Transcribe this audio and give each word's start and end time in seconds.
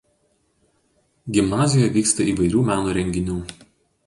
Gimnazijoje 1.35 1.93
vyksta 1.99 2.27
įvairių 2.33 2.65
meno 2.71 2.97
renginių. 3.01 3.39